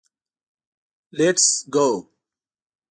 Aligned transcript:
لېټس 1.17 1.45
ګو. 1.73 1.89